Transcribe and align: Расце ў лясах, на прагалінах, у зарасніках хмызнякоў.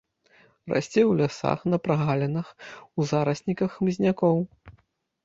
Расце 0.71 1.01
ў 1.01 1.11
лясах, 1.19 1.59
на 1.73 1.77
прагалінах, 1.87 2.47
у 2.99 3.05
зарасніках 3.11 3.77
хмызнякоў. 3.77 4.35